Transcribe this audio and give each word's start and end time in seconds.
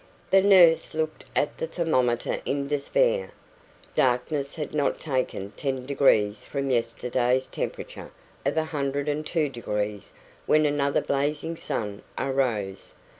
The 0.31 0.41
nurse 0.41 0.95
looked 0.95 1.25
at 1.35 1.59
the 1.59 1.67
thermometer 1.67 2.39
in 2.43 2.67
despair. 2.67 3.29
Darkness 3.93 4.55
had 4.55 4.73
not 4.73 4.99
taken 4.99 5.51
10 5.51 5.85
degrees 5.85 6.43
from 6.43 6.71
yesterday's 6.71 7.45
temperature 7.45 8.09
of 8.43 8.55
102 8.55 9.47
degrees 9.47 10.11
when 10.47 10.65
another 10.65 11.01
blazing 11.01 11.55
sun 11.55 12.01
arose. 12.17 12.95